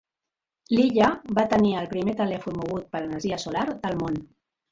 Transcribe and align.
L'illa 0.75 1.09
va 1.39 1.43
tenir 1.51 1.73
el 1.81 1.89
primer 1.91 2.15
telèfon 2.23 2.57
mogut 2.61 2.89
per 2.95 3.03
energia 3.09 3.41
solar 3.47 3.69
del 3.87 4.01
món. 4.03 4.19